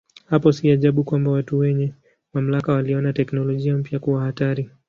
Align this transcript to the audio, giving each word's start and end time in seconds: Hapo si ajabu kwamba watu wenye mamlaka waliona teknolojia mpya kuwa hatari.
Hapo 0.25 0.51
si 0.51 0.71
ajabu 0.71 1.03
kwamba 1.03 1.31
watu 1.31 1.57
wenye 1.57 1.93
mamlaka 2.33 2.73
waliona 2.73 3.13
teknolojia 3.13 3.77
mpya 3.77 3.99
kuwa 3.99 4.23
hatari. 4.23 4.69